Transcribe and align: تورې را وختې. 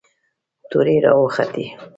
تورې 0.69 0.95
را 1.03 1.11
وختې. 1.19 1.65